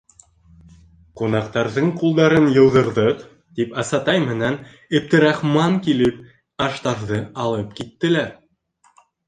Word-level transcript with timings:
—Ҡунаҡтарҙың 1.19 1.91
ҡулдарын 1.99 2.47
йыуҙырҙыҡ,— 2.53 3.21
тип 3.61 3.77
Асатай 3.83 4.25
менән 4.31 4.59
Эптерәхман 5.03 5.79
килеп 5.89 6.19
аштарҙы 6.69 7.23
алып 7.47 7.81
киттеләр. 7.83 8.37